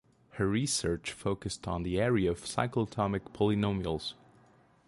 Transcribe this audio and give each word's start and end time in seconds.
Her 0.31 0.47
research 0.49 1.11
focused 1.11 1.67
on 1.67 1.83
the 1.83 2.01
area 2.01 2.31
of 2.31 2.39
cyclotomic 2.39 3.21
polynomials. 3.33 4.15